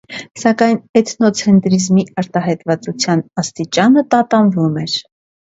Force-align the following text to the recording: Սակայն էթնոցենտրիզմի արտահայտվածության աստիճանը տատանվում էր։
Սակայն 0.43 0.79
էթնոցենտրիզմի 1.01 2.05
արտահայտվածության 2.21 3.21
աստիճանը 3.43 4.07
տատանվում 4.15 4.85
էր։ 4.87 4.99